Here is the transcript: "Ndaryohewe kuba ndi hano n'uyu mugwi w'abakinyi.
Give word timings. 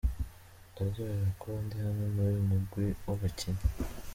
"Ndaryohewe 0.71 1.29
kuba 1.39 1.57
ndi 1.65 1.75
hano 1.85 2.05
n'uyu 2.13 2.41
mugwi 2.49 2.85
w'abakinyi. 3.05 3.63